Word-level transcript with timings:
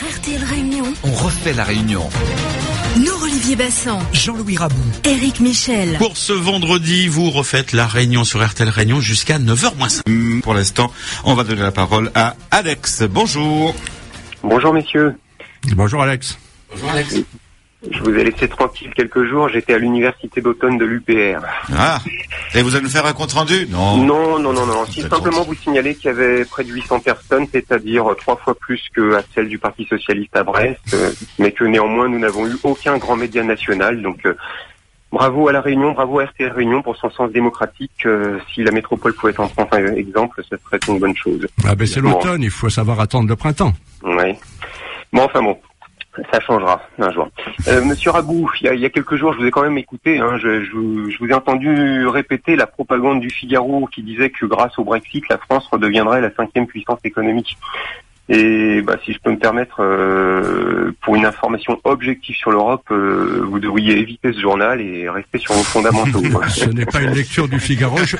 RTL 0.00 0.44
Réunion, 0.44 0.84
On 1.02 1.12
refait 1.12 1.52
la 1.54 1.64
réunion. 1.64 2.08
nous 2.98 3.22
Olivier 3.24 3.56
Bassan, 3.56 3.98
Jean-Louis 4.12 4.56
Rabou. 4.56 4.76
Éric 5.04 5.40
Michel. 5.40 5.96
Pour 5.98 6.16
ce 6.16 6.32
vendredi, 6.32 7.08
vous 7.08 7.30
refaites 7.30 7.72
la 7.72 7.86
réunion 7.86 8.22
sur 8.24 8.46
RTL 8.46 8.68
Réunion 8.68 9.00
jusqu'à 9.00 9.38
9h 9.38 9.76
moins. 9.76 9.88
Hum, 10.06 10.40
Pour 10.42 10.54
l'instant, 10.54 10.92
on 11.24 11.34
va 11.34 11.42
donner 11.44 11.62
la 11.62 11.72
parole 11.72 12.12
à 12.14 12.36
Alex. 12.50 13.02
Bonjour. 13.10 13.74
Bonjour 14.42 14.72
messieurs, 14.72 15.16
Bonjour 15.74 16.02
Alex. 16.02 16.38
Bonjour 16.70 16.90
Alex. 16.90 17.16
Je 17.90 18.00
vous 18.00 18.10
ai 18.10 18.24
laissé 18.24 18.48
tranquille 18.48 18.90
quelques 18.94 19.24
jours, 19.24 19.48
j'étais 19.48 19.74
à 19.74 19.78
l'université 19.78 20.40
d'automne 20.40 20.78
de 20.78 20.84
l'UPR. 20.84 21.40
Ah, 21.76 21.98
et 22.54 22.62
vous 22.62 22.74
allez 22.74 22.84
nous 22.84 22.90
faire 22.90 23.06
un 23.06 23.12
compte 23.12 23.32
rendu 23.32 23.66
Non. 23.70 23.98
Non, 23.98 24.38
non, 24.38 24.52
non, 24.52 24.66
non, 24.66 24.84
si 24.86 25.02
simplement 25.02 25.42
vous 25.42 25.54
signaler 25.54 25.94
qu'il 25.94 26.06
y 26.06 26.08
avait 26.08 26.44
près 26.44 26.64
de 26.64 26.72
800 26.72 27.00
personnes, 27.00 27.46
c'est-à-dire 27.52 28.04
trois 28.18 28.36
fois 28.36 28.54
plus 28.54 28.82
que 28.92 29.14
à 29.14 29.22
celle 29.34 29.48
du 29.48 29.58
Parti 29.58 29.84
Socialiste 29.84 30.36
à 30.36 30.42
Brest, 30.42 30.80
euh, 30.94 31.10
mais 31.38 31.52
que 31.52 31.64
néanmoins 31.64 32.08
nous 32.08 32.18
n'avons 32.18 32.46
eu 32.48 32.56
aucun 32.64 32.98
grand 32.98 33.16
média 33.16 33.44
national, 33.44 34.02
donc 34.02 34.26
euh, 34.26 34.34
bravo 35.12 35.46
à 35.48 35.52
la 35.52 35.60
Réunion, 35.60 35.92
bravo 35.92 36.18
à 36.18 36.24
RTL 36.24 36.50
Réunion 36.50 36.82
pour 36.82 36.96
son 36.96 37.10
sens 37.10 37.30
démocratique, 37.30 37.92
euh, 38.06 38.38
si 38.52 38.64
la 38.64 38.72
métropole 38.72 39.14
pouvait 39.14 39.38
en 39.38 39.46
prendre 39.48 39.74
un 39.74 39.94
exemple, 39.94 40.42
ce 40.50 40.56
serait 40.56 40.80
une 40.88 40.98
bonne 40.98 41.16
chose. 41.16 41.46
Ah 41.64 41.76
ben 41.76 41.86
c'est 41.86 42.00
Bon. 42.00 42.10
l'automne, 42.10 42.42
il 42.42 42.50
faut 42.50 42.70
savoir 42.70 42.98
attendre 42.98 43.28
le 43.28 43.36
printemps. 43.36 43.72
Oui. 44.02 44.34
Bon, 45.12 45.22
enfin 45.22 45.42
bon, 45.42 45.56
ça 46.32 46.40
changera 46.40 46.82
un 46.98 47.10
jour. 47.10 47.28
Euh, 47.68 47.82
Monsieur 47.84 48.10
Rabou, 48.10 48.50
il 48.60 48.80
y, 48.80 48.84
a, 48.84 48.90
quelques 48.90 49.16
jours, 49.16 49.32
je 49.32 49.38
vous 49.38 49.46
ai 49.46 49.50
quand 49.50 49.62
même 49.62 49.78
écouté. 49.78 50.18
Hein, 50.18 50.38
je, 50.38 50.62
je 50.62 51.18
vous 51.18 51.26
ai 51.28 51.34
entendu 51.34 52.06
répéter 52.06 52.56
la 52.56 52.66
propagande 52.66 53.20
du 53.20 53.30
Figaro 53.30 53.86
qui 53.86 54.02
disait 54.02 54.30
que 54.30 54.46
grâce 54.46 54.78
au 54.78 54.84
Brexit, 54.84 55.28
la 55.28 55.38
France 55.38 55.66
redeviendrait 55.70 56.20
la 56.20 56.34
cinquième 56.34 56.66
puissance 56.66 57.00
économique. 57.04 57.56
Et 58.30 58.82
bah, 58.82 58.96
si 59.04 59.12
je 59.12 59.18
peux 59.20 59.30
me 59.30 59.38
permettre, 59.38 59.76
euh, 59.82 60.92
pour 61.02 61.16
une 61.16 61.24
information 61.24 61.78
objective 61.84 62.36
sur 62.36 62.50
l'Europe, 62.50 62.82
euh, 62.90 63.42
vous 63.48 63.58
devriez 63.58 63.98
éviter 63.98 64.32
ce 64.32 64.40
journal 64.40 64.80
et 64.80 65.08
rester 65.08 65.38
sur 65.38 65.54
vos 65.54 65.62
fondamentaux. 65.62 66.22
Ce 66.48 66.66
n'est 66.68 66.84
pas 66.84 67.00
une 67.00 67.12
lecture 67.14 67.48
du 67.48 67.58
Figaro. 67.58 67.96
Je, 68.04 68.16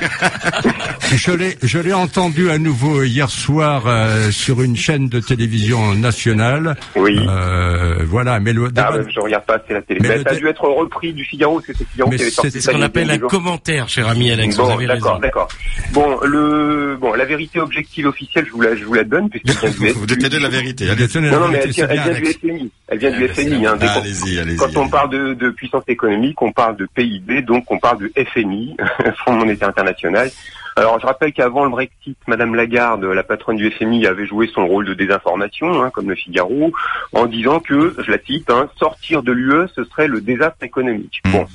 je 1.15 1.31
l'ai, 1.31 1.57
je 1.61 1.77
l'ai 1.79 1.93
entendu 1.93 2.49
à 2.49 2.57
nouveau 2.57 3.03
hier 3.03 3.29
soir 3.29 3.83
euh, 3.85 4.31
sur 4.31 4.61
une 4.61 4.75
chaîne 4.75 5.09
de 5.09 5.19
télévision 5.19 5.93
nationale. 5.95 6.75
oui. 6.95 7.19
Euh, 7.29 7.97
voilà, 8.05 8.39
mais 8.39 8.53
le 8.53 8.65
Ah, 8.77 8.91
bah, 8.91 8.97
je 9.13 9.19
regarde 9.19 9.45
pas 9.45 9.55
assez 9.55 9.73
la 9.73 9.81
télé. 9.81 9.99
Mais 10.01 10.09
Mais 10.09 10.17
le 10.17 10.23
ça 10.23 10.29
a 10.31 10.35
dû 10.35 10.47
être 10.47 10.63
repris 10.67 11.13
du 11.13 11.23
Figaro, 11.23 11.55
parce 11.55 11.67
que 11.67 11.73
c'est 11.77 11.87
Figaro 11.87 12.09
Mais 12.09 12.15
qui 12.17 12.23
avait 12.23 12.31
sorti 12.31 12.51
c'est 12.51 12.59
ça 12.61 12.71
ce 12.71 12.77
qu'on 12.77 12.81
appelle 12.83 13.11
un 13.11 13.17
commentaire, 13.19 13.87
cher 13.89 14.07
ami 14.09 14.31
Alex. 14.31 14.55
vous 14.57 14.63
Bon, 14.63 14.73
avez 14.73 14.87
d'accord, 14.87 15.19
d'accord. 15.19 15.47
Bon, 15.93 16.17
le, 16.23 16.97
bon, 16.99 17.13
la 17.13 17.25
vérité 17.25 17.59
objective 17.59 18.07
officielle, 18.07 18.45
je 18.47 18.51
vous 18.51 18.61
la, 18.61 18.75
je 18.75 18.83
vous 18.85 18.93
la 18.93 19.03
donne, 19.03 19.29
vient 19.43 19.69
du 19.69 19.93
Vous 19.99 20.05
détenez 20.05 20.39
la 20.39 20.49
vérité. 20.49 20.85
Vous 20.85 20.91
Allez. 20.91 21.01
détenez 21.07 21.29
Non, 21.29 21.39
la 21.39 21.45
non, 21.45 21.51
mais 21.51 21.59
elle 21.63 21.69
vient, 21.71 21.87
elle 21.89 21.99
vient. 21.99 22.31
FMI. 22.33 22.71
Elle 22.87 22.97
vient 22.99 23.11
du 23.11 23.27
FMI. 23.27 23.65
Hein, 23.67 23.77
Ah, 23.81 23.87
qu'on- 23.93 23.99
allez-y, 24.01 24.39
allez-y. 24.39 24.55
quand 24.57 24.77
on 24.77 24.87
parle 24.89 25.09
de, 25.09 25.33
de 25.33 25.49
puissance 25.49 25.83
économique, 25.87 26.41
on 26.41 26.51
parle 26.51 26.77
de 26.77 26.87
PIB, 26.93 27.41
donc 27.41 27.69
on 27.69 27.77
parle 27.79 27.99
de 27.99 28.11
FMI, 28.15 28.75
Fonds 29.25 29.33
monétaire 29.33 29.69
international. 29.69 30.29
Alors, 30.75 30.97
je 31.01 31.05
rappelle 31.05 31.33
qu'avant 31.33 31.65
le 31.65 31.69
Brexit, 31.71 32.17
Madame 32.27 32.55
Lagarde, 32.55 33.03
la 33.03 33.23
patronne 33.23 33.57
du 33.57 33.69
FMI, 33.69 34.07
avait 34.07 34.25
joué 34.25 34.49
son 34.53 34.65
rôle 34.65 34.85
de 34.85 34.93
désinformation, 34.93 35.83
hein, 35.83 35.89
comme 35.93 36.07
le 36.09 36.15
Figaro, 36.15 36.71
en 37.11 37.25
disant 37.25 37.59
que, 37.59 37.95
je 38.05 38.09
la 38.09 38.17
cite, 38.19 38.49
hein, 38.49 38.69
sortir 38.79 39.21
de 39.21 39.33
l'UE, 39.33 39.67
ce 39.75 39.83
serait 39.83 40.07
le 40.07 40.21
désastre 40.21 40.63
économique. 40.63 41.21
Mm. 41.25 41.31
Bon. 41.31 41.45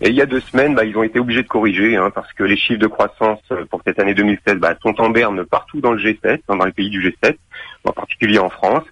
Et 0.00 0.10
il 0.10 0.14
y 0.14 0.22
a 0.22 0.26
deux 0.26 0.40
semaines, 0.40 0.74
bah, 0.74 0.84
ils 0.84 0.96
ont 0.96 1.02
été 1.02 1.18
obligés 1.18 1.42
de 1.42 1.48
corriger, 1.48 1.96
hein, 1.96 2.10
parce 2.14 2.32
que 2.32 2.44
les 2.44 2.56
chiffres 2.56 2.78
de 2.78 2.86
croissance 2.86 3.40
euh, 3.50 3.64
pour 3.64 3.82
cette 3.84 3.98
année 3.98 4.14
2016 4.14 4.56
bah, 4.56 4.74
sont 4.80 5.00
en 5.00 5.10
berne 5.10 5.44
partout 5.44 5.80
dans 5.80 5.92
le 5.92 5.98
G7, 5.98 6.38
hein, 6.48 6.56
dans 6.56 6.64
les 6.64 6.72
pays 6.72 6.90
du 6.90 7.02
G7, 7.02 7.36
en 7.84 7.92
particulier 7.92 8.38
en 8.38 8.48
France. 8.48 8.84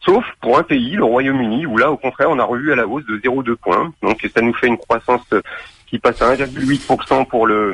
Sauf 0.00 0.24
pour 0.40 0.58
un 0.58 0.62
pays, 0.62 0.92
le 0.92 1.04
Royaume-Uni, 1.04 1.66
où 1.66 1.76
là, 1.76 1.90
au 1.90 1.96
contraire, 1.96 2.30
on 2.30 2.38
a 2.38 2.44
revu 2.44 2.72
à 2.72 2.76
la 2.76 2.86
hausse 2.86 3.04
de 3.06 3.18
0,2 3.18 3.56
points. 3.56 3.92
Donc, 4.02 4.26
ça 4.34 4.40
nous 4.40 4.54
fait 4.54 4.66
une 4.66 4.78
croissance 4.78 5.24
euh, 5.32 5.42
qui 5.86 5.98
passe 5.98 6.20
à 6.22 6.34
1,8% 6.34 7.26
pour 7.26 7.46
le 7.46 7.72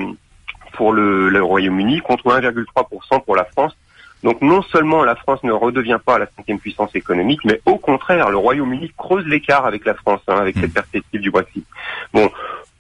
pour 0.75 0.93
le, 0.93 1.29
le 1.29 1.43
Royaume-Uni 1.43 2.01
contre 2.01 2.25
1,3% 2.27 3.25
pour 3.25 3.37
la 3.37 3.45
France. 3.45 3.77
Donc, 4.23 4.43
non 4.43 4.63
seulement 4.63 5.05
la 5.05 5.17
France 5.17 5.43
ne 5.45 5.53
redevient 5.53 5.99
pas 6.05 6.19
la 6.19 6.27
cinquième 6.37 6.59
puissance 6.59 6.95
économique, 6.95 7.41
mais 7.45 7.61
au 7.65 7.77
contraire, 7.77 8.31
le 8.31 8.37
Royaume-Uni 8.37 8.93
creuse 8.97 9.27
l'écart 9.27 9.65
avec 9.65 9.85
la 9.85 9.95
France, 9.95 10.21
hein, 10.29 10.37
avec 10.37 10.57
cette 10.59 10.75
perspective 10.75 11.21
du 11.21 11.31
Brexit. 11.31 11.65
Bon, 12.13 12.31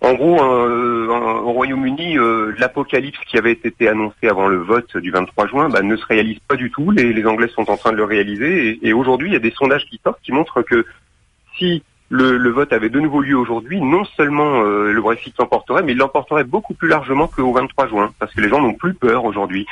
en 0.02 0.14
gros, 0.14 0.42
euh, 0.42 1.06
au 1.08 1.52
Royaume-Uni, 1.52 2.18
euh, 2.18 2.54
l'apocalypse 2.58 3.18
qui 3.26 3.38
avait 3.38 3.52
été 3.52 3.88
annoncé 3.88 4.28
avant 4.28 4.48
le 4.48 4.58
vote 4.58 4.96
du 4.96 5.10
23 5.10 5.46
juin 5.46 5.68
bah, 5.68 5.82
ne 5.82 5.96
se 5.96 6.06
réalise 6.06 6.38
pas 6.40 6.56
du 6.56 6.70
tout. 6.70 6.90
Les, 6.90 7.12
les 7.12 7.26
Anglais 7.26 7.48
sont 7.48 7.70
en 7.70 7.76
train 7.76 7.92
de 7.92 7.96
le 7.96 8.04
réaliser. 8.04 8.68
Et, 8.68 8.88
et 8.88 8.92
aujourd'hui, 8.92 9.28
il 9.28 9.32
y 9.32 9.36
a 9.36 9.40
des 9.40 9.50
sondages 9.50 9.84
qui 9.86 10.00
sortent 10.02 10.20
qui 10.22 10.32
montrent 10.32 10.62
que 10.62 10.86
si 11.58 11.82
le, 12.10 12.36
le 12.36 12.50
vote 12.50 12.72
avait 12.72 12.88
de 12.88 12.98
nouveau 12.98 13.20
lieu 13.20 13.36
aujourd'hui, 13.36 13.80
non 13.80 14.04
seulement 14.16 14.62
euh, 14.62 14.92
le 14.92 15.00
Brexit 15.00 15.34
l'emporterait, 15.38 15.82
mais 15.82 15.92
il 15.92 15.98
l'emporterait 15.98 16.44
beaucoup 16.44 16.74
plus 16.74 16.88
largement 16.88 17.28
qu'au 17.28 17.52
23 17.52 17.86
juin, 17.86 18.12
parce 18.18 18.34
que 18.34 18.40
les 18.40 18.48
gens 18.48 18.60
n'ont 18.60 18.74
plus 18.74 18.94
peur 18.94 19.24
aujourd'hui. 19.24 19.66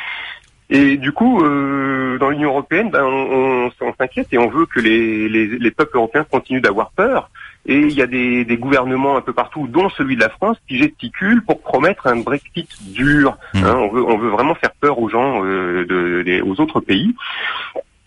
Et 0.71 0.97
du 0.99 1.13
coup, 1.13 1.43
euh, 1.43 2.19
dans 2.19 2.29
l'Union 2.31 2.51
européenne, 2.51 2.91
ben, 2.91 3.03
on, 3.05 3.67
on- 3.69 3.71
on 3.81 3.95
s'inquiète 3.99 4.29
et 4.33 4.39
on 4.39 4.49
veut 4.49 4.67
que 4.67 4.81
les, 4.81 5.29
les, 5.29 5.47
les 5.47 5.71
peuples 5.71 5.97
européens 5.97 6.25
continuent 6.31 6.61
d'avoir 6.61 6.91
peur. 6.91 7.31
Et 7.67 7.79
il 7.81 7.93
y 7.93 8.03
a 8.03 8.07
des, 8.07 8.45
des 8.45 8.57
gouvernements 8.57 9.17
un 9.17 9.21
peu 9.21 9.33
partout, 9.33 9.67
dont 9.67 9.89
celui 9.91 10.17
de 10.17 10.21
la 10.21 10.29
France, 10.31 10.57
qui 10.69 10.77
gesticulent 10.79 11.43
pour 11.43 11.61
promettre 11.63 12.07
un 12.07 12.17
Brexit 12.17 12.69
dur. 12.93 13.37
Mm. 13.55 13.65
Hein, 13.65 13.77
on, 13.77 13.89
veut, 13.89 14.03
on 14.05 14.19
veut 14.19 14.29
vraiment 14.31 14.55
faire 14.55 14.73
peur 14.81 14.99
aux 14.99 15.09
gens, 15.09 15.43
euh, 15.45 15.85
de, 15.87 16.43
aux 16.43 16.61
autres 16.61 16.81
pays. 16.81 17.15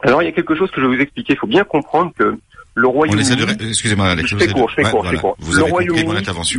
Alors 0.03 0.21
il 0.23 0.25
y 0.25 0.29
a 0.29 0.31
quelque 0.31 0.55
chose 0.55 0.71
que 0.71 0.81
je 0.81 0.87
vais 0.87 0.95
vous 0.95 1.01
expliquer. 1.01 1.33
Il 1.33 1.37
faut 1.39 1.47
bien 1.47 1.63
comprendre 1.63 2.11
que 2.17 2.37
le 2.75 2.87
Royaume-Uni... 2.87 3.21
essaie 3.21 3.35
de... 3.35 3.43
ré- 3.45 3.69
Excusez-moi, 3.69 4.07
Alex. 4.07 4.29
Je 4.29 4.35
vous 4.35 4.39
fais 4.41 4.47
êtes- 4.47 4.53
court, 4.53 4.69
je 4.69 4.75
fais 4.75 4.83
Ouais, 4.85 4.91
court, 4.91 5.03
voilà. 5.03 5.19
court. 5.19 5.35
Vous 5.39 5.53
le 5.57 5.63
Royaume-Uni, 5.63 6.03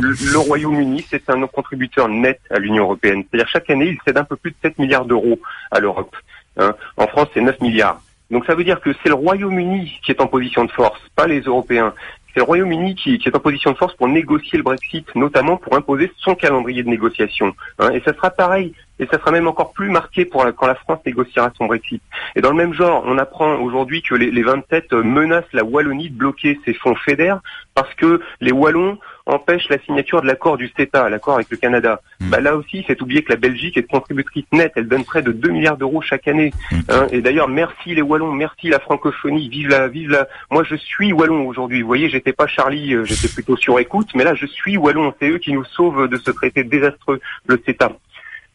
le, 0.01 0.09
le 0.09 1.05
c'est 1.09 1.29
un 1.29 1.47
contributeur 1.47 2.07
net 2.07 2.39
à 2.49 2.59
l'Union 2.59 2.83
européenne. 2.83 3.23
C'est-à-dire 3.29 3.49
chaque 3.49 3.69
année, 3.69 3.87
il 3.87 3.97
cède 4.05 4.17
un 4.17 4.23
peu 4.23 4.35
plus 4.35 4.51
de 4.51 4.55
7 4.61 4.77
milliards 4.79 5.05
d'euros 5.05 5.39
à 5.71 5.79
l'Europe. 5.79 6.15
hein. 6.57 6.73
En 6.97 7.07
France, 7.07 7.27
c'est 7.33 7.41
9 7.41 7.59
milliards. 7.61 7.99
Donc 8.31 8.45
ça 8.45 8.55
veut 8.55 8.63
dire 8.63 8.79
que 8.81 8.91
c'est 9.01 9.09
le 9.09 9.15
Royaume-Uni 9.15 9.99
qui 10.03 10.11
est 10.11 10.21
en 10.21 10.27
position 10.27 10.65
de 10.65 10.71
force, 10.71 10.99
pas 11.15 11.27
les 11.27 11.41
Européens. 11.41 11.93
C'est 12.33 12.39
le 12.39 12.43
Royaume-Uni 12.45 12.95
qui, 12.95 13.19
qui 13.19 13.29
est 13.29 13.35
en 13.35 13.39
position 13.39 13.71
de 13.73 13.77
force 13.77 13.95
pour 13.95 14.07
négocier 14.07 14.57
le 14.57 14.63
Brexit, 14.63 15.05
notamment 15.15 15.57
pour 15.57 15.75
imposer 15.75 16.11
son 16.17 16.33
calendrier 16.33 16.81
de 16.81 16.89
négociation. 16.89 17.53
hein. 17.79 17.91
Et 17.91 18.01
ça 18.01 18.13
sera 18.13 18.31
pareil, 18.31 18.73
et 18.99 19.05
ça 19.07 19.19
sera 19.19 19.31
même 19.31 19.47
encore 19.47 19.73
plus 19.73 19.89
marqué 19.89 20.25
pour 20.25 20.43
la- 20.45 20.51
quand 20.51 20.67
la 20.67 20.75
France 20.75 20.99
négociera 21.05 21.51
son 21.57 21.65
Brexit. 21.65 22.01
Et 22.35 22.41
dans 22.41 22.51
le 22.51 22.55
même 22.55 22.73
genre, 22.73 23.03
on 23.05 23.17
apprend 23.17 23.55
aujourd'hui 23.55 24.01
que 24.01 24.15
les, 24.15 24.29
les 24.31 24.43
27 24.43 24.93
menacent 24.93 25.51
la 25.53 25.63
Wallonie 25.63 26.09
de 26.09 26.15
bloquer 26.17 26.59
ses 26.65 26.73
fonds 26.73 26.95
FEDER 26.95 27.35
parce 27.75 27.93
que 27.95 28.21
les 28.39 28.51
Wallons 28.51 28.99
empêchent 29.25 29.69
la 29.69 29.79
signature 29.79 30.21
de 30.21 30.27
l'accord 30.27 30.57
du 30.57 30.69
CETA, 30.77 31.09
l'accord 31.09 31.35
avec 31.35 31.49
le 31.49 31.57
Canada. 31.57 32.01
Mm. 32.19 32.29
Bah 32.29 32.39
là 32.41 32.55
aussi, 32.55 32.83
c'est 32.87 33.01
oublier 33.01 33.23
que 33.23 33.31
la 33.31 33.37
Belgique 33.37 33.77
est 33.77 33.89
contributrice 33.89 34.43
nette, 34.51 34.73
elle 34.75 34.87
donne 34.87 35.05
près 35.05 35.21
de 35.21 35.31
2 35.31 35.49
milliards 35.49 35.77
d'euros 35.77 36.01
chaque 36.01 36.27
année. 36.27 36.51
Mm. 36.71 36.75
hein. 36.89 37.07
Et 37.11 37.21
d'ailleurs, 37.21 37.47
merci 37.47 37.95
les 37.95 38.01
Wallons, 38.01 38.31
merci 38.31 38.69
la 38.69 38.79
francophonie, 38.79 39.49
vive 39.49 39.69
la, 39.69 39.87
vive 39.87 40.11
la. 40.11 40.27
Moi, 40.51 40.63
je 40.63 40.75
suis 40.75 41.13
Wallon 41.13 41.47
aujourd'hui. 41.47 41.81
Vous 41.81 41.87
voyez, 41.87 42.09
j'étais 42.09 42.33
pas 42.33 42.47
Charlie, 42.47 42.93
euh, 42.93 43.05
j'étais 43.05 43.29
plutôt 43.33 43.55
sur 43.55 43.79
écoute, 43.79 44.09
mais 44.13 44.23
là, 44.23 44.35
je 44.35 44.45
suis 44.45 44.77
Wallon. 44.77 45.13
C'est 45.19 45.29
eux 45.29 45.37
qui 45.39 45.53
nous 45.53 45.63
sauvent 45.65 46.07
de 46.07 46.17
ce 46.17 46.29
traité 46.31 46.63
désastreux, 46.63 47.19
le 47.47 47.61
CETA. 47.65 47.91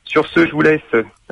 Sur 0.08 0.26
ce, 0.26 0.46
je 0.46 0.52
vous 0.52 0.62
laisse. 0.62 0.80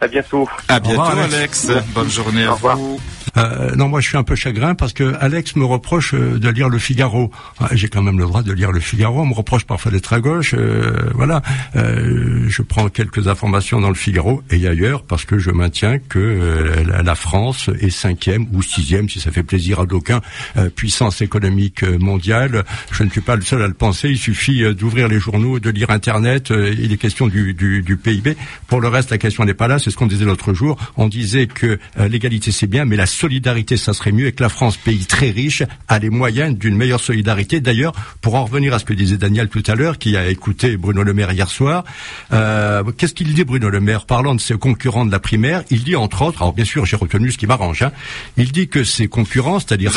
À 0.00 0.08
bientôt. 0.08 0.48
À 0.68 0.78
bientôt, 0.78 1.00
revoir, 1.02 1.18
Alex. 1.18 1.68
Alex. 1.70 1.86
Bonne 1.94 2.10
journée 2.10 2.44
à 2.44 2.52
Au 2.52 2.54
revoir. 2.54 2.76
vous. 2.76 3.00
Euh, 3.38 3.74
non, 3.76 3.88
moi 3.88 4.00
je 4.00 4.08
suis 4.08 4.16
un 4.16 4.22
peu 4.22 4.34
chagrin 4.34 4.74
parce 4.74 4.92
que 4.94 5.14
Alex 5.20 5.56
me 5.56 5.64
reproche 5.64 6.14
euh, 6.14 6.38
de 6.38 6.48
lire 6.48 6.68
le 6.70 6.78
Figaro. 6.78 7.30
Ah, 7.60 7.68
J'ai 7.72 7.88
quand 7.88 8.00
même 8.02 8.18
le 8.18 8.24
droit 8.24 8.42
de 8.42 8.52
lire 8.52 8.72
le 8.72 8.80
Figaro. 8.80 9.20
On 9.20 9.26
me 9.26 9.34
reproche 9.34 9.64
parfois 9.64 9.90
d'être 9.92 10.12
à 10.12 10.20
gauche. 10.20 10.54
euh, 10.56 11.10
voilà. 11.14 11.42
Euh, 11.76 12.44
je 12.48 12.62
prends 12.62 12.88
quelques 12.88 13.28
informations 13.28 13.80
dans 13.80 13.88
le 13.88 13.94
Figaro 13.94 14.42
et 14.50 14.66
ailleurs 14.66 15.02
parce 15.02 15.24
que 15.24 15.38
je 15.38 15.50
maintiens 15.50 15.98
que 15.98 16.18
euh, 16.18 17.02
la, 17.02 17.14
France 17.14 17.68
est 17.80 17.90
cinquième 17.90 18.46
ou 18.52 18.62
sixième, 18.62 19.08
si 19.08 19.20
ça 19.20 19.30
fait 19.30 19.42
plaisir 19.42 19.80
à 19.80 19.86
d'aucuns, 19.86 20.20
euh, 20.56 20.68
puissance 20.70 21.20
économique 21.20 21.82
mondiale. 21.82 22.64
Je 22.90 23.02
ne 23.02 23.10
suis 23.10 23.20
pas 23.22 23.36
le 23.36 23.42
seul 23.42 23.62
à 23.62 23.66
le 23.66 23.74
penser. 23.74 24.08
Il 24.10 24.18
suffit 24.18 24.62
d'ouvrir 24.74 25.08
les 25.08 25.18
journaux, 25.18 25.58
de 25.58 25.70
lire 25.70 25.90
Internet. 25.90 26.50
euh, 26.50 26.74
il 26.78 26.92
est 26.92 26.96
question 26.98 27.26
du, 27.26 27.52
du, 27.54 27.82
du 27.82 27.96
PIB. 27.96 28.36
Pour 28.66 28.80
le 28.80 28.88
reste, 28.88 29.10
la 29.10 29.18
question 29.18 29.44
n'est 29.44 29.54
pas 29.54 29.68
là. 29.68 29.78
C'est 29.86 29.92
ce 29.92 29.96
qu'on 29.96 30.08
disait 30.08 30.24
l'autre 30.24 30.52
jour. 30.52 30.76
On 30.96 31.06
disait 31.06 31.46
que 31.46 31.78
euh, 32.00 32.08
l'égalité 32.08 32.50
c'est 32.50 32.66
bien, 32.66 32.84
mais 32.84 32.96
la 32.96 33.06
solidarité 33.06 33.76
ça 33.76 33.92
serait 33.92 34.10
mieux 34.10 34.26
et 34.26 34.32
que 34.32 34.42
la 34.42 34.48
France, 34.48 34.76
pays 34.76 35.06
très 35.06 35.30
riche, 35.30 35.62
a 35.86 36.00
les 36.00 36.10
moyens 36.10 36.58
d'une 36.58 36.76
meilleure 36.76 36.98
solidarité. 36.98 37.60
D'ailleurs, 37.60 37.92
pour 38.20 38.34
en 38.34 38.46
revenir 38.46 38.74
à 38.74 38.80
ce 38.80 38.84
que 38.84 38.94
disait 38.94 39.16
Daniel 39.16 39.48
tout 39.48 39.62
à 39.64 39.76
l'heure, 39.76 39.98
qui 39.98 40.16
a 40.16 40.26
écouté 40.26 40.76
Bruno 40.76 41.04
Le 41.04 41.14
Maire 41.14 41.30
hier 41.30 41.48
soir, 41.48 41.84
euh, 42.32 42.82
qu'est-ce 42.98 43.14
qu'il 43.14 43.32
dit 43.32 43.44
Bruno 43.44 43.70
Le 43.70 43.80
Maire 43.80 44.06
parlant 44.06 44.34
de 44.34 44.40
ses 44.40 44.54
concurrents 44.54 45.06
de 45.06 45.12
la 45.12 45.20
primaire? 45.20 45.62
Il 45.70 45.84
dit 45.84 45.94
entre 45.94 46.22
autres, 46.22 46.42
alors 46.42 46.52
bien 46.52 46.64
sûr 46.64 46.84
j'ai 46.84 46.96
retenu 46.96 47.30
ce 47.30 47.38
qui 47.38 47.46
m'arrange, 47.46 47.82
hein, 47.82 47.92
il 48.36 48.50
dit 48.50 48.66
que 48.66 48.82
ses 48.82 49.06
concurrents, 49.06 49.60
c'est-à-dire. 49.60 49.92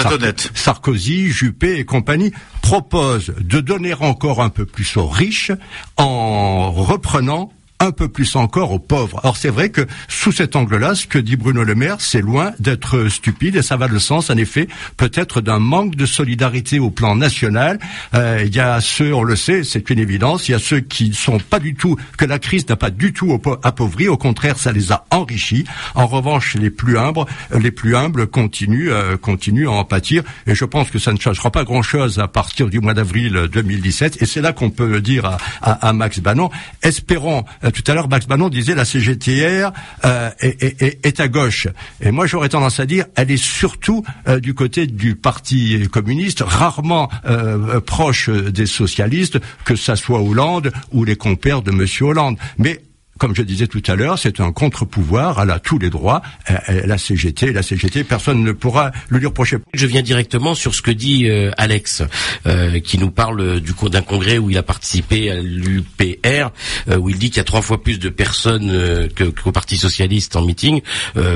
Sarkozy, 0.53 1.31
Juppé 1.31 1.79
et 1.79 1.83
compagnie, 1.83 2.31
proposent 2.61 3.33
de 3.39 3.59
donner 3.59 3.95
encore 3.95 4.43
un 4.43 4.49
peu 4.49 4.67
plus 4.67 4.97
aux 4.97 5.07
riches 5.07 5.51
en 5.97 6.71
reprenant 6.71 7.51
un 7.79 7.91
peu 7.91 8.09
plus 8.09 8.35
encore 8.35 8.71
aux 8.71 8.79
pauvres. 8.79 9.21
Or, 9.23 9.37
c'est 9.37 9.49
vrai 9.49 9.69
que 9.69 9.87
sous 10.07 10.31
cet 10.31 10.55
angle-là, 10.55 10.95
ce 10.95 11.07
que 11.07 11.17
dit 11.17 11.35
Bruno 11.35 11.63
Le 11.63 11.75
Maire, 11.75 11.97
c'est 11.99 12.21
loin 12.21 12.51
d'être 12.59 13.07
stupide 13.07 13.55
et 13.55 13.61
ça 13.61 13.77
va 13.77 13.87
le 13.87 13.99
sens, 13.99 14.29
en 14.29 14.37
effet, 14.37 14.67
peut-être 14.97 15.41
d'un 15.41 15.59
manque 15.59 15.95
de 15.95 16.05
solidarité 16.05 16.79
au 16.79 16.89
plan 16.89 17.15
national. 17.15 17.79
Euh, 18.13 18.43
il 18.45 18.53
y 18.53 18.59
a 18.59 18.81
ceux, 18.81 19.13
on 19.13 19.23
le 19.23 19.35
sait, 19.35 19.63
c'est 19.63 19.89
une 19.89 19.99
évidence, 19.99 20.49
il 20.49 20.53
y 20.53 20.55
a 20.55 20.59
ceux 20.59 20.81
qui 20.81 21.09
ne 21.09 21.13
sont 21.13 21.39
pas 21.39 21.59
du 21.59 21.73
tout, 21.73 21.95
que 22.17 22.25
la 22.25 22.39
crise 22.39 22.67
n'a 22.67 22.75
pas 22.75 22.89
du 22.89 23.13
tout 23.13 23.39
appauvri, 23.63 24.07
au 24.07 24.17
contraire, 24.17 24.57
ça 24.57 24.71
les 24.71 24.91
a 24.91 25.05
enrichis. 25.11 25.65
En 25.95 26.07
revanche, 26.07 26.55
les 26.55 26.69
plus 26.69 26.97
humbles, 26.97 27.25
les 27.57 27.71
plus 27.71 27.95
humbles 27.95 28.27
continuent, 28.27 28.91
euh, 28.91 29.17
continuent 29.17 29.67
à 29.67 29.71
en 29.71 29.85
pâtir 29.85 30.23
et 30.47 30.55
je 30.55 30.65
pense 30.65 30.89
que 30.89 30.99
ça 30.99 31.13
ne 31.13 31.19
changera 31.19 31.51
pas 31.51 31.63
grand-chose 31.63 32.19
à 32.19 32.27
partir 32.27 32.67
du 32.69 32.79
mois 32.79 32.93
d'avril 32.93 33.47
2017 33.51 34.21
et 34.21 34.25
c'est 34.25 34.41
là 34.41 34.51
qu'on 34.51 34.69
peut 34.69 34.99
dire 35.01 35.25
à, 35.25 35.37
à, 35.61 35.89
à 35.89 35.93
Max 35.93 36.19
Bannon, 36.19 36.49
espérons, 36.83 37.45
euh, 37.63 37.68
tout 37.71 37.83
à 37.87 37.93
l'heure 37.93 38.09
Max 38.09 38.27
Bannon 38.27 38.49
disait 38.49 38.75
la 38.75 38.85
CGTR 38.85 39.71
euh, 40.05 40.29
est, 40.39 41.19
à 41.19 41.27
gauche 41.27 41.67
et 42.01 42.11
moi 42.11 42.27
j'aurais 42.27 42.49
tendance 42.49 42.79
à 42.79 42.85
dire 42.85 43.05
elle 43.15 43.31
est 43.31 43.37
surtout 43.37 44.03
euh, 44.27 44.39
du 44.39 44.53
côté 44.53 44.87
du 44.87 45.15
parti 45.15 45.87
communiste, 45.91 46.43
rarement 46.45 47.09
euh, 47.25 47.79
proche 47.79 48.29
des 48.29 48.65
socialistes, 48.65 49.39
que 49.65 49.75
ça 49.75 49.95
soit 49.95 50.21
Hollande 50.21 50.71
ou 50.91 51.03
les 51.03 51.15
compères 51.15 51.61
de 51.61 51.71
Monsieur 51.71 52.05
Hollande. 52.05 52.37
Mais 52.57 52.81
comme 53.19 53.35
je 53.35 53.43
disais 53.43 53.67
tout 53.67 53.83
à 53.85 53.95
l'heure, 53.95 54.17
c'est 54.17 54.39
un 54.39 54.51
contre-pouvoir, 54.51 55.41
elle 55.43 55.51
a 55.51 55.59
tous 55.59 55.77
les 55.77 55.89
droits, 55.89 56.21
la 56.67 56.97
CGT, 56.97 57.51
la 57.51 57.61
CGT, 57.61 58.05
personne 58.05 58.43
ne 58.43 58.53
pourra 58.53 58.91
le 59.09 59.19
lui 59.19 59.27
reprocher. 59.27 59.57
Je 59.73 59.85
viens 59.85 60.01
directement 60.01 60.55
sur 60.55 60.73
ce 60.73 60.81
que 60.81 60.91
dit 60.91 61.27
euh, 61.27 61.51
Alex, 61.57 62.03
euh, 62.47 62.79
qui 62.79 62.97
nous 62.97 63.11
parle 63.11 63.59
du 63.59 63.73
d'un 63.91 64.01
congrès 64.01 64.37
où 64.37 64.49
il 64.49 64.57
a 64.57 64.63
participé 64.63 65.31
à 65.31 65.41
l'UPR, 65.41 66.51
euh, 66.89 66.97
où 66.97 67.09
il 67.09 67.17
dit 67.17 67.29
qu'il 67.29 67.37
y 67.37 67.41
a 67.41 67.45
trois 67.45 67.61
fois 67.61 67.83
plus 67.83 67.99
de 67.99 68.09
personnes 68.09 69.09
qu'au 69.15 69.51
Parti 69.51 69.77
socialiste 69.77 70.35
en 70.35 70.41
meeting. 70.41 70.81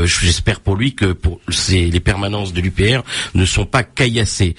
J'espère 0.06 0.62
pour 0.62 0.76
lui 0.76 0.96
que 0.96 1.12
pour 1.14 1.42
les 1.70 2.00
permanences 2.00 2.54
de 2.54 2.62
l'UPR 2.62 3.02
ne 3.34 3.46
sont 3.46 3.66
pas 3.66 3.84
caillassées. 3.84 4.56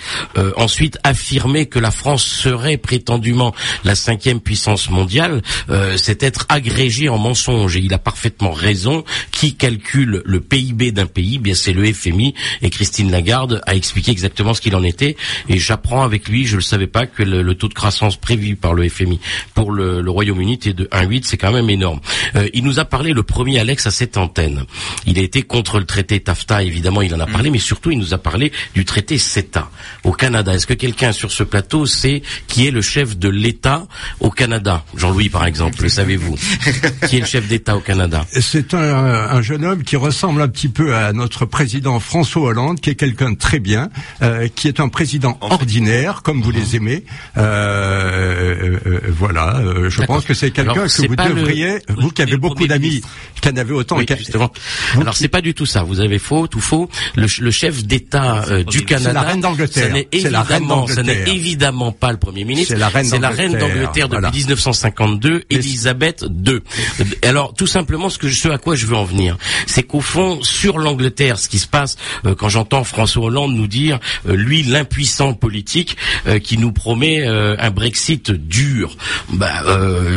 ensuite, 0.56 0.99
affirmer 1.03 1.67
que 1.67 1.79
la 1.79 1.91
France 1.91 2.25
serait 2.25 2.77
prétendument 2.77 3.55
la 3.85 3.94
cinquième 3.94 4.41
puissance 4.41 4.91
mondiale, 4.91 5.41
c'est 5.97 6.23
être 6.23 6.47
agrégé 6.49 7.09
mensonge 7.19 7.77
et 7.77 7.81
il 7.81 7.93
a 7.95 7.99
parfaitement 7.99 8.53
raison. 8.53 9.05
Qui 9.31 9.55
calcule 9.55 10.23
le 10.25 10.41
PIB 10.41 10.93
d'un 10.93 11.07
pays? 11.07 11.39
Bien 11.39 11.55
c'est 11.55 11.73
le 11.73 11.93
FMI 11.93 12.35
et 12.63 12.71
Christine 12.71 13.11
Lagarde 13.11 13.63
a 13.67 13.75
expliqué 13.75 14.11
exactement 14.11 14.55
ce 14.55 14.61
qu'il 14.61 14.77
en 14.77 14.83
était. 14.83 15.17
Et 15.49 15.59
j'apprends 15.59 16.03
avec 16.03 16.29
lui, 16.29 16.47
je 16.47 16.53
ne 16.53 16.57
le 16.57 16.63
savais 16.63 16.87
pas, 16.87 17.07
que 17.07 17.23
le, 17.23 17.55
taux 17.55 17.69
de 17.69 17.75
croissance 17.75 18.17
prévu 18.17 18.57
par 18.57 18.75
le 18.75 18.89
FMI 18.89 19.21
pour 19.55 19.73
le, 19.73 20.03
Royaume-Uni 20.09 20.55
était 20.55 20.73
de 20.73 20.85
1,8. 20.87 21.23
C'est 21.25 21.37
quand 21.37 21.53
même 21.53 21.71
énorme. 21.71 22.01
Euh, 22.37 22.49
il 22.55 22.65
nous 22.65 22.81
a 22.81 22.85
parlé 22.85 23.13
le 23.13 23.23
premier 23.23 23.59
Alex 23.59 23.87
à 23.87 23.91
cette 23.91 24.17
antenne. 24.17 24.65
Il 25.07 25.19
a 25.19 25.23
été 25.23 25.43
contre 25.43 25.79
le 25.79 25.87
traité 25.87 26.21
TAFTA, 26.21 26.63
évidemment, 26.63 27.03
il 27.03 27.15
en 27.15 27.21
a 27.21 27.27
parlé, 27.27 27.51
mais 27.51 27.59
surtout 27.59 27.91
il 27.91 27.99
nous 27.99 28.15
a 28.15 28.19
parlé 28.19 28.53
du 28.75 28.85
traité 28.85 29.19
CETA 29.19 29.71
au 30.05 30.13
Canada. 30.13 30.55
Est-ce 30.55 30.67
que 30.67 30.75
quelqu'un 30.75 31.13
sur 31.13 31.33
ce 31.33 31.43
plateau 31.43 31.87
sait 31.87 32.23
qui 32.47 32.67
est 32.67 32.71
le 32.71 32.83
chef 32.83 33.19
de 33.19 33.29
l'État 33.29 33.87
au 34.21 34.31
Canada? 34.31 34.85
Jean-Louis, 34.97 35.29
par 35.29 35.47
exemple, 35.47 35.83
le 35.83 35.89
savez-vous? 35.89 36.37
qui 37.09 37.17
est 37.17 37.21
le 37.21 37.27
chef 37.27 37.49
d'État 37.49 37.77
au 37.77 37.81
Canada 37.81 38.25
C'est 38.33 38.75
un, 38.75 39.43
jeune 39.43 39.65
homme 39.65 39.83
qui 39.83 39.97
ressemble 39.97 40.41
un 40.43 40.49
petit 40.49 40.69
peu 40.69 40.95
à 40.95 41.12
notre 41.12 41.45
président 41.45 42.01
François 42.01 42.43
Hollande, 42.43 42.81
qui 42.81 42.91
est 42.91 42.95
quelqu'un 42.95 43.33
de 43.33 43.39
très 43.39 43.59
bien, 43.59 43.91
euh, 44.23 44.49
qui 44.55 44.69
est 44.69 44.81
un 44.81 44.89
président 44.89 45.39
ordinaire, 45.41 46.23
comme 46.23 46.43
vous 46.43 46.51
les 46.51 46.77
aimez. 46.77 47.05
Euh, 47.37 48.79
euh, 48.87 49.01
voilà, 49.09 49.62
je 49.89 50.03
pense 50.03 50.25
que 50.25 50.35
c'est 50.35 50.51
quelqu'un 50.51 50.87
que 50.87 51.06
vous 51.06 51.17
devriez, 51.17 51.79
vous 51.89 52.11
qui 52.11 52.23
avez 52.23 52.37
beaucoup 52.37 52.67
d'amis, 52.67 53.03
qui 53.41 53.49
en 53.49 53.56
avez 53.56 53.73
autant. 53.73 53.97
Oui, 53.99 54.06
justement. 54.17 54.51
Alors 55.01 55.17
c'est 55.17 55.29
pas 55.29 55.41
du 55.41 55.55
tout 55.55 55.67
ça. 55.67 55.83
Vous 55.83 56.01
avez 56.01 56.19
faux, 56.19 56.47
tout 56.47 56.61
faux. 56.61 56.89
Le, 57.17 57.27
chef 57.51 57.85
d'État 57.85 58.45
du 58.67 58.85
Canada, 58.85 59.09
c'est 59.09 59.12
la 59.12 59.23
reine 59.23 59.41
d'Angleterre. 59.41 59.89
Ce 60.89 61.01
n'est 61.01 61.25
évidemment 61.27 61.93
pas 61.93 62.12
le 62.12 62.19
Premier 62.19 62.45
ministre. 62.45 62.75
C'est 62.75 62.81
la 62.81 62.89
reine 62.89 63.53
d'Angleterre 63.59 64.09
depuis 64.09 64.39
1952, 64.39 65.45
Elisabeth 65.51 66.25
II 66.47 66.61
alors 67.23 67.55
tout 67.55 67.67
simplement 67.67 68.08
ce 68.08 68.19
que 68.19 68.29
ce 68.29 68.49
à 68.49 68.58
quoi 68.58 68.76
je 68.76 68.87
veux 68.87 68.96
en 68.96 69.05
venir, 69.05 69.37
c'est 69.67 69.82
qu'au 69.82 70.00
fond 70.00 70.43
sur 70.43 70.79
l'Angleterre, 70.79 71.38
ce 71.38 71.49
qui 71.49 71.58
se 71.58 71.67
passe 71.67 71.96
euh, 72.26 72.35
quand 72.35 72.49
j'entends 72.49 72.85
François 72.85 73.25
Hollande 73.25 73.55
nous 73.55 73.67
dire 73.67 73.99
euh, 74.29 74.35
lui 74.35 74.62
l'impuissant 74.62 75.35
politique 75.35 75.96
euh, 76.26 76.38
qui 76.38 76.58
nous 76.58 76.73
promet 76.73 77.25
un 77.25 77.70
Brexit 77.70 78.31
dur, 78.31 78.96
bah, 79.31 79.62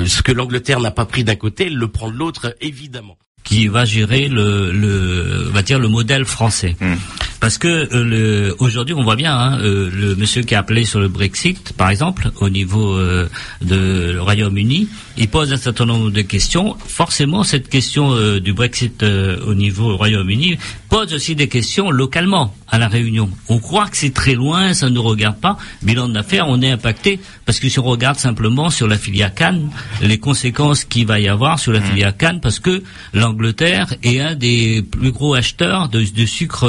ce 0.06 0.21
que 0.21 0.31
l'Angleterre 0.31 0.79
n'a 0.79 0.91
pas 0.91 1.06
pris 1.06 1.24
d'un 1.24 1.35
côté, 1.35 1.68
elle 1.68 1.75
le 1.75 1.88
prend 1.88 2.09
de 2.09 2.15
l'autre 2.15 2.56
évidemment 2.62 3.18
qui 3.44 3.68
va 3.68 3.85
gérer 3.85 4.27
le, 4.27 4.71
le, 4.74 5.50
va 5.53 5.62
dire 5.62 5.79
le 5.79 5.88
modèle 5.88 6.25
français. 6.25 6.75
Hmm. 6.81 6.95
Parce 7.39 7.57
que 7.57 7.88
euh, 7.94 8.54
aujourd'hui, 8.60 8.95
on 8.95 9.04
voit 9.04 9.16
bien 9.16 9.38
hein, 9.38 9.60
euh, 9.62 9.89
le 9.94 10.16
monsieur 10.16 10.42
qui 10.42 10.56
a 10.56 10.60
appelé 10.60 10.86
sur 10.86 11.00
le 11.00 11.07
Brexit, 11.07 11.74
par 11.74 11.89
exemple, 11.89 12.31
au 12.42 12.50
niveau 12.50 12.95
euh, 12.95 13.30
de 13.62 14.18
Royaume-Uni, 14.18 14.88
il 15.18 15.28
pose 15.28 15.54
un 15.54 15.57
certain 15.57 15.86
nombre 15.86 16.10
de 16.10 16.22
questions. 16.22 16.75
Forcément, 16.88 17.44
cette 17.44 17.69
question 17.69 18.12
euh, 18.12 18.39
du 18.39 18.54
Brexit 18.54 19.04
au 19.04 19.54
niveau 19.54 19.95
Royaume-Uni 19.98 20.57
pose 20.89 21.13
aussi 21.13 21.36
des 21.36 21.48
questions 21.48 21.92
localement 21.92 22.56
à 22.69 22.80
la 22.80 22.88
Réunion. 22.88 23.30
On 23.50 23.60
croit 23.60 23.88
que 23.88 23.98
c'est 23.98 24.13
très 24.13 24.34
loin, 24.34 24.74
ça 24.74 24.89
ne 24.89 24.95
nous 24.95 25.04
regarde 25.04 25.39
pas. 25.39 25.57
Bilan 25.84 26.10
d'affaires, 26.10 26.48
on 26.50 26.62
est 26.62 26.72
impacté 26.72 27.19
parce 27.45 27.60
que 27.60 27.69
si 27.69 27.80
on 27.80 27.84
regarde 27.84 28.18
simplement 28.18 28.69
sur 28.69 28.88
la 28.88 28.98
filière 28.98 29.34
Cannes, 29.34 29.69
les 30.01 30.18
conséquences 30.18 30.84
qu'il 30.84 31.06
va 31.06 31.19
y 31.19 31.28
avoir 31.28 31.60
sur 31.60 31.72
la 31.72 31.80
mmh. 31.80 31.84
filière 31.84 32.18
Cannes, 32.18 32.39
parce 32.42 32.60
que 32.60 32.84
l'Angleterre 33.13 33.94
est 34.04 34.19
un 34.19 34.36
des 34.36 34.81
plus 34.81 35.12
gros 35.12 35.36
acheteurs 35.36 35.89
de, 35.89 36.04
de 36.04 36.25
sucre 36.25 36.68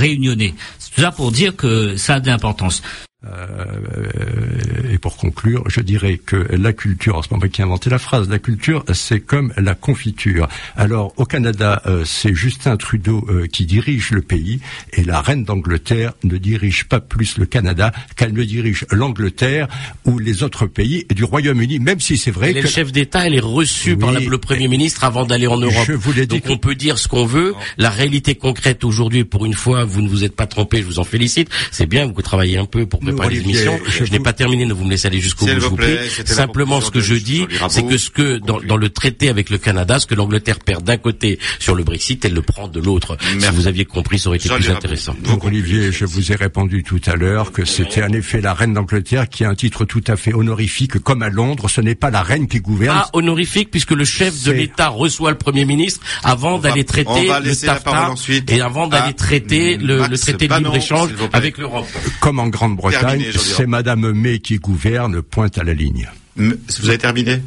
réunionnais. 0.00 0.54
C'est 0.78 0.94
tout 0.94 1.00
ça 1.00 1.12
pour 1.12 1.30
dire 1.30 1.54
que 1.54 1.96
ça 1.96 2.14
a 2.14 2.20
de 2.20 2.26
l'importance. 2.26 2.82
Euh, 3.26 4.90
et 4.90 4.96
pour 4.96 5.18
conclure, 5.18 5.62
je 5.66 5.80
dirais 5.80 6.16
que 6.16 6.36
la 6.36 6.72
culture, 6.72 7.20
c'est 7.22 7.28
pas 7.28 7.36
moi 7.36 7.48
qui 7.48 7.60
ai 7.60 7.64
inventé 7.64 7.90
la 7.90 7.98
phrase, 7.98 8.30
la 8.30 8.38
culture, 8.38 8.82
c'est 8.94 9.20
comme 9.20 9.52
la 9.58 9.74
confiture. 9.74 10.48
Alors, 10.74 11.12
au 11.18 11.26
Canada, 11.26 11.82
euh, 11.84 12.04
c'est 12.06 12.34
Justin 12.34 12.78
Trudeau 12.78 13.26
euh, 13.28 13.46
qui 13.46 13.66
dirige 13.66 14.12
le 14.12 14.22
pays, 14.22 14.60
et 14.94 15.04
la 15.04 15.20
reine 15.20 15.44
d'Angleterre 15.44 16.14
ne 16.24 16.38
dirige 16.38 16.84
pas 16.84 17.00
plus 17.00 17.36
le 17.36 17.44
Canada 17.44 17.92
qu'elle 18.16 18.32
ne 18.32 18.42
dirige 18.42 18.86
l'Angleterre 18.90 19.68
ou 20.06 20.18
les 20.18 20.42
autres 20.42 20.66
pays 20.66 21.04
du 21.10 21.24
Royaume-Uni, 21.24 21.78
même 21.78 22.00
si 22.00 22.16
c'est 22.16 22.30
vrai 22.30 22.48
elle 22.48 22.54
que... 22.54 22.60
le 22.62 22.68
chef 22.68 22.90
d'État, 22.90 23.26
elle 23.26 23.34
est 23.34 23.40
reçue 23.40 23.98
par 23.98 24.12
le 24.12 24.38
Premier 24.38 24.68
ministre 24.68 25.04
avant 25.04 25.26
d'aller 25.26 25.46
en 25.46 25.58
Europe. 25.58 25.84
Je 25.86 25.92
vous 25.92 26.14
Donc 26.24 26.44
on 26.48 26.56
peut 26.56 26.74
dire 26.74 26.98
ce 26.98 27.06
qu'on 27.06 27.26
veut. 27.26 27.54
La 27.76 27.90
réalité 27.90 28.34
concrète 28.34 28.82
aujourd'hui, 28.82 29.24
pour 29.24 29.44
une 29.44 29.54
fois, 29.54 29.84
vous 29.84 30.00
ne 30.00 30.08
vous 30.08 30.24
êtes 30.24 30.34
pas 30.34 30.46
trompé, 30.46 30.78
je 30.78 30.84
vous 30.84 30.98
en 30.98 31.04
félicite. 31.04 31.50
C'est 31.70 31.86
bien, 31.86 32.06
vous 32.06 32.22
travaillez 32.22 32.56
un 32.56 32.64
peu 32.64 32.86
pour 32.86 33.02
je, 33.10 34.10
n'ai 34.10 34.20
pas 34.20 34.32
terminé, 34.32 34.66
ne 34.66 34.72
vous 34.72 34.84
me 34.84 34.90
laissez 34.90 35.08
aller 35.08 35.20
jusqu'au 35.20 35.46
bout, 35.46 35.52
je 35.52 35.66
vous 35.66 35.76
prie. 35.76 35.96
Simplement, 36.24 36.80
ce 36.80 36.90
que 36.90 37.00
je 37.00 37.14
dis, 37.14 37.46
c'est 37.68 37.86
que 37.86 37.96
ce 37.96 38.10
que 38.10 38.38
dans, 38.38 38.76
le 38.76 38.88
traité 38.88 39.28
avec 39.28 39.50
le 39.50 39.58
Canada, 39.58 39.98
ce 40.00 40.06
que 40.06 40.14
l'Angleterre 40.14 40.58
perd 40.58 40.84
d'un 40.84 40.96
côté 40.96 41.38
sur 41.58 41.74
le 41.74 41.84
Brexit, 41.84 42.24
elle 42.24 42.34
le 42.34 42.42
prend 42.42 42.68
de 42.68 42.80
l'autre. 42.80 43.16
Si 43.38 43.48
vous 43.52 43.66
aviez 43.66 43.84
compris, 43.84 44.18
ça 44.18 44.28
aurait 44.28 44.38
été 44.38 44.48
plus 44.48 44.70
intéressant. 44.70 45.14
Donc, 45.24 45.44
Olivier, 45.44 45.92
je 45.92 46.04
vous 46.04 46.32
ai 46.32 46.34
répondu 46.34 46.82
tout 46.82 47.00
à 47.06 47.16
l'heure 47.16 47.52
que 47.52 47.64
c'était 47.64 48.02
en 48.02 48.12
effet 48.12 48.40
la 48.40 48.54
reine 48.54 48.74
d'Angleterre 48.74 49.28
qui 49.28 49.44
a 49.44 49.48
un 49.48 49.54
titre 49.54 49.84
tout 49.84 50.02
à 50.06 50.16
fait 50.16 50.34
honorifique, 50.34 50.98
comme 50.98 51.22
à 51.22 51.28
Londres. 51.28 51.68
Ce 51.68 51.80
n'est 51.80 51.94
pas 51.94 52.10
la 52.10 52.22
reine 52.22 52.48
qui 52.48 52.60
gouverne. 52.60 52.98
Ah, 53.02 53.10
honorifique, 53.12 53.70
puisque 53.70 53.92
le 53.92 54.04
chef 54.04 54.42
de 54.44 54.52
l'État 54.52 54.88
reçoit 54.88 55.30
le 55.30 55.38
Premier 55.38 55.64
ministre 55.64 56.00
avant 56.22 56.58
d'aller 56.58 56.84
traiter 56.84 57.28
le 57.42 57.54
TAFTA 57.54 58.14
et 58.48 58.60
avant 58.60 58.88
d'aller 58.88 59.14
traiter 59.14 59.76
le, 59.76 60.08
traité 60.16 60.48
de 60.48 60.54
libre-échange 60.54 61.10
avec 61.32 61.58
l'Europe. 61.58 61.86
Comme 62.20 62.38
en 62.38 62.48
Grande-Bretagne, 62.48 62.99
c'est 63.36 63.66
Madame 63.66 64.12
May 64.12 64.38
qui 64.40 64.56
gouverne, 64.56 65.22
pointe 65.22 65.58
à 65.58 65.64
la 65.64 65.74
ligne. 65.74 66.08
Vous 66.36 66.88
avez 66.88 66.98
terminé? 66.98 67.42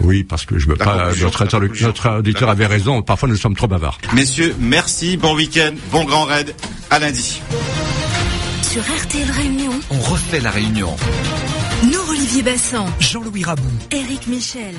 Oui, 0.00 0.22
parce 0.24 0.46
que 0.46 0.58
je 0.58 0.68
veux 0.68 0.76
pas. 0.76 1.10
Notre, 1.20 2.18
auditeur 2.18 2.48
avait 2.48 2.66
raison. 2.66 3.02
Parfois, 3.02 3.28
nous 3.28 3.36
sommes 3.36 3.56
trop 3.56 3.66
bavards. 3.66 3.98
Messieurs, 4.14 4.54
merci. 4.60 5.16
Bon 5.16 5.34
week-end. 5.34 5.74
Bon 5.90 6.04
grand 6.04 6.24
raid. 6.24 6.54
À 6.90 6.98
lundi. 6.98 7.40
Sur 8.62 8.82
RTL 8.82 9.30
Réunion. 9.30 9.72
On 9.90 9.98
refait 9.98 10.40
la 10.40 10.50
réunion. 10.50 10.94
Nous, 11.84 12.10
Olivier 12.10 12.42
Bassan. 12.42 12.86
Jean-Louis 13.00 13.44
Rabou. 13.44 13.70
Éric 13.90 14.26
Michel. 14.28 14.74